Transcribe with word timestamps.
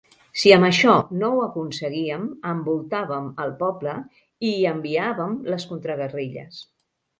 Si 0.43 0.51
amb 0.53 0.67
això 0.69 0.95
no 1.23 1.27
ho 1.35 1.43
aconseguíem, 1.47 2.23
envoltàvem 2.53 3.29
el 3.45 3.53
poble 3.61 3.95
i 4.01 4.53
hi 4.55 4.67
enviàvem 4.73 5.39
les 5.55 5.71
contraguerrilles. 5.75 6.67